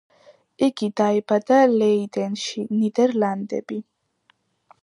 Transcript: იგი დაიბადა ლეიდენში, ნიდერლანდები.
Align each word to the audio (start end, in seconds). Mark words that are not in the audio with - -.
იგი 0.67 0.89
დაიბადა 1.01 1.59
ლეიდენში, 1.75 2.65
ნიდერლანდები. 2.79 3.83